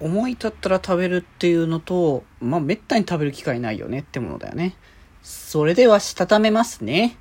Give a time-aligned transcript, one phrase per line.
[0.00, 4.74] 思い立ったら食べるっていうのと、まあ、めったに食べる機会ないよねってものだよね。
[5.22, 7.16] それでは、したためますね。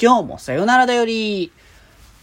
[0.00, 1.50] 今日もさよならだより。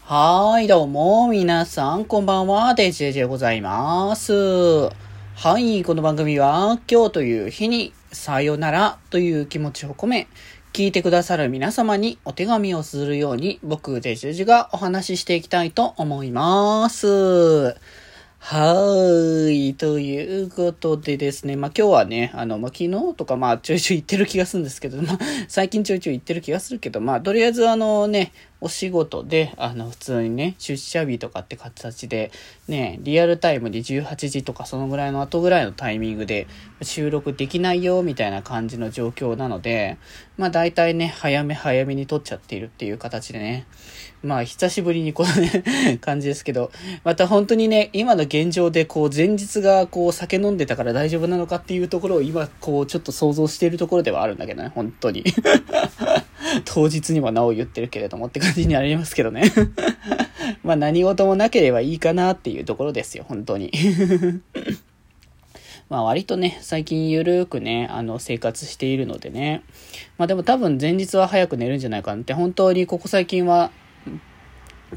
[0.04, 4.32] はーい、どうも、皆さん、こんばんは、デジェジでございます。
[4.34, 10.28] はい、この番組は、今日という日に、さよならという気持ちを込め、
[10.74, 17.76] 聞いてくださる皆様にお手紙をするように、僕、デジェジがお話ししていきたいと思います。
[18.50, 19.76] はーい。
[19.76, 21.58] ということでですね。
[21.58, 32.32] まあ、今日はね、あの、まあ、昨日とか、まあ、ちょいちょい言ってる気がするんですけど、まあ、最近ちょいちょい言ってる気がするけど、まあ、とりあえずあのね、お仕事で、あの、普通にね、出社日とかって形で、
[32.68, 36.48] ね、リアルタイムで18時とかそのぐらいの後ぐらいのタイミングで
[36.82, 39.98] 収録できないよ、みたいな感じの状況なので、
[40.38, 43.68] まあ大体ね、早め早めに撮っちゃっているっていう形でね、
[44.24, 46.72] まあ久しぶりにこのね、 感じですけど、
[47.04, 55.24] また本当にね、今の現状でこう前日がこう酒飲んでたから大丈夫なのかっていうところを今こうちょっと想像しているところではあるんだけどね、本当に。
[56.66, 59.52] 当日にもなお言ってるけれどもって感じになりますけどね
[60.64, 63.72] まあ何事もなければいいかなっていうところですよ、本当に
[65.90, 69.62] まあ割とね、最近ゆるーくね、あの生活しているのでね。
[70.18, 73.72] まあでも多分前日は早く寝るんじゃないかなって、本当にここ最近は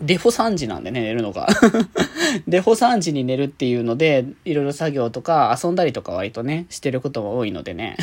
[0.02, 1.48] デフォ3時なんでね、寝るのが。
[2.46, 7.96] デフォ3時に寝るっていうので、いろいろ作業とか遊んだりとか割とね、してることが多いのでね。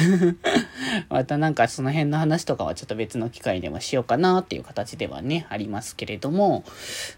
[1.09, 6.65] またなんかその辺の話とかはちょっと別の機会でもしようかなっていう形ではね、ありますけれども。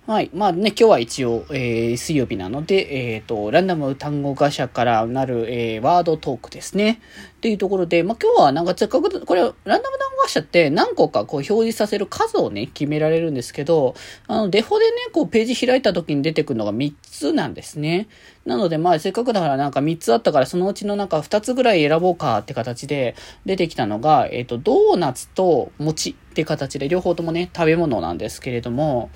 [0.06, 0.30] はい。
[0.34, 7.00] まあね、今日は一応、えー、水曜日なので、えっ、ー、と、ランダム単語ガシャからなる、えー、ワードトークですね。
[7.38, 13.96] っていうところで、まあ、今日はなんかせっかく、これ、ランダム単語ガシャって何個かこう表示させる数をね、決められるんですけど、
[14.28, 18.08] あの、デフォでね、こうページ開いた時に出てくるのが3つなんですね。
[18.46, 29.10] なので、まあ、せっかくだからなんか3つあったから、そのうちのなんか2つぐらい選ぼうかって形で出てきたのが、えっ、ー、と、ドーナツと餅って形で、両方ともね、食べ物なんですけれども、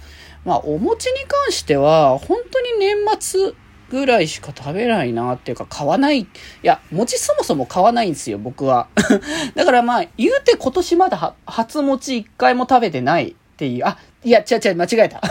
[0.45, 3.53] まあ、お餅に関しては、本当に年末
[3.93, 6.21] ぐらいしか食べないなっていうか、買わない。
[6.21, 6.27] い
[6.63, 8.87] や、餅そもそも買わないんですよ、僕は。
[9.53, 15.21] だからまあ、言うて今年まだ初餅一回も食べてないっていう、あ、いや、違う違う、間違えた。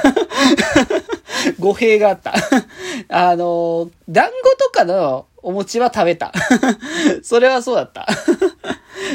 [1.59, 2.35] 語弊があった。
[3.09, 6.33] あの、団子とかのお餅は食べた。
[7.25, 8.07] それはそうだった。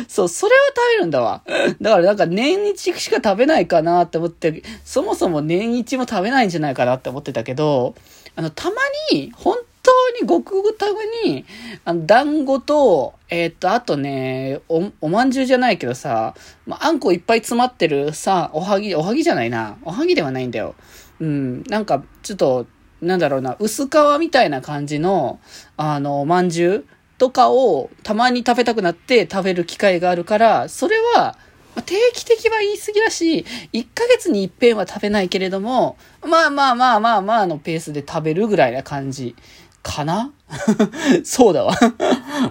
[0.09, 1.41] そう、それは食べるんだわ。
[1.81, 7.95] だからなんか年一しか食べないかなって思って、そもそも年一も食べないんじゃないかなって思ってたけど、
[8.37, 8.75] あの、たま
[9.11, 11.43] に、本当にごくごたぐに、
[11.85, 16.35] あの、団子と、えー、っと、あとね、お、おまんじゅうじゃないけどさ、
[16.67, 19.77] まあ、んこいっぱい詰まってるさ、おはぎ、おはぎじゃないな。
[19.83, 20.75] おはぎではないんだよ。
[21.19, 22.67] うん、なんか、ちょっと、
[23.01, 23.89] なんだろうな、薄皮
[24.19, 25.39] みたいな感じの、
[25.75, 26.85] あの、まんじゅう
[27.17, 31.37] とかをたまに食べたくなって食べる機会があるから、それは、
[31.77, 35.95] まあ、定期的は言い過ぎだし、1ヶ月に一遍は食べないけれども、
[36.27, 39.35] まあまあまあまあまあのペースで食べるぐらいな感じ
[39.83, 40.33] かな
[41.23, 41.75] そうだわ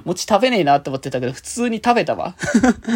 [0.05, 2.37] 餅食べねえなって思ってたけど、普通に食べたわ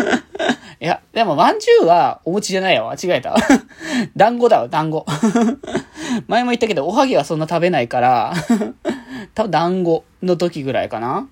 [0.81, 2.89] いや、でも、まんじゅうはお餅じゃないよ。
[2.89, 3.35] 間違えた。
[4.17, 5.05] 団子だわ、団子。
[6.29, 8.35] 前も言ったけど、おはぎはそんな食べないから
[9.35, 11.27] 多分団子の時ぐらいかな。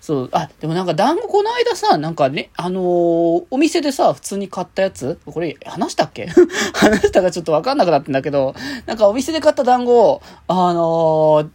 [0.00, 0.28] そう。
[0.32, 5.18] あ、でもなんか団子この間さ、なんかね、あのー、お店でさ、普通に買ったやつ？
[5.26, 6.26] これ、話したっけ？
[6.74, 8.54] 話したかちょっとわかんなくなってんだけど、
[8.86, 11.48] なんかお店で買った団子を、あのー、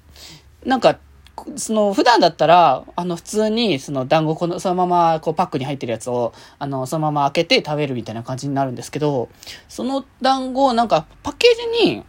[0.66, 0.98] なんか、
[1.56, 9.30] その、普段だったら、あの、普通に、その、団子、この、そのまま、こう、パックに入ってるやつを、あの、そのまま開けて食べるみたいな感じになるんですけど、
[9.70, 12.04] その団子を、なんか、パッケージに、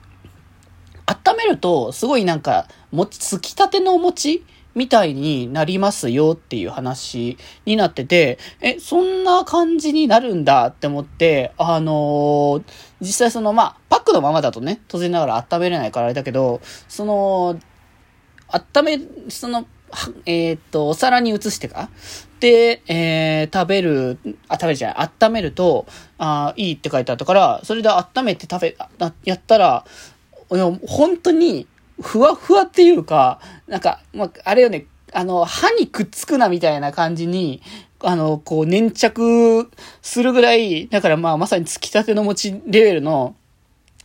[1.07, 4.45] 温めると、すごいなんか、もち、つきたてのお餅
[4.75, 12.65] みたいになりますよっていう話になってて、え、そんな感じになるんだって思って、あのー、
[13.01, 17.59] 実際その、まあ、パックのままだとね、当然ながら温めれないからあれだけど、その、
[18.49, 19.67] 温め、その、
[20.25, 21.91] えっ、と、お皿に移してか
[22.39, 24.19] で、えー、食べる、
[24.49, 25.87] あ、食べるじゃない、温めると、
[26.19, 28.77] あいいって書いてあったから、それで温めて食べ、
[29.25, 29.85] やったら、
[30.87, 31.67] 本当に、
[32.01, 37.63] ふわふわっていうか、なんか、まあ、あれよね、あの、歯にくっつくなみたいな感じに、
[38.03, 39.71] あの、こう、粘着
[40.03, 43.35] するぐらい、だからまあ、まさにつきたての餅レベルの、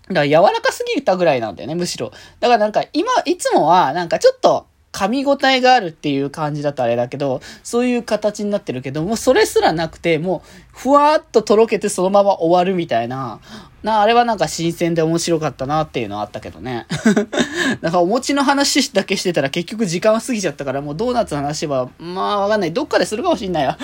[0.07, 2.11] だから柔らかすぎたぐらいなんだよね、むしろ。
[2.39, 13.41] だからなんか今、いつもはなんかちょっと噛み応えがあるっていう感じだとあれだけど、そういう形になってるけど、もうそれすらなくて、もう、ふわーっととろけてそのまま終わるみたいな、
[13.83, 16.87] な、あれはなんか新鮮で面白かったなっていうのはあったけどね。
[17.81, 22.71] なんかお餅の話だけしてたら結局時間は過ぎちゃったから、もうドーナツの話は、まあわかんない。
[22.71, 23.77] どっかでするかもしんないわ。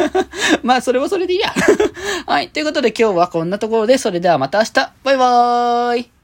[0.64, 1.52] まあそれはそれでいいや。
[2.26, 2.48] はい。
[2.48, 4.72] ということで今日はこんなところで、それではまた明日。
[5.04, 6.15] バイバーイ